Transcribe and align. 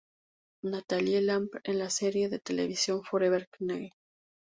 Natalie 0.63 1.21
Lambert 1.21 1.61
en 1.69 1.77
la 1.77 1.91
serie 1.91 2.27
de 2.27 2.39
televisión 2.39 3.03
"Forever 3.03 3.47
Knight". 3.59 3.93